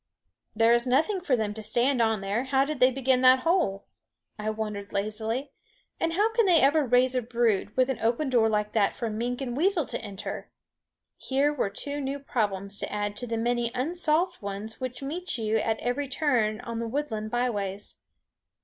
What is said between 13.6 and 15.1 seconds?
unsolved ones which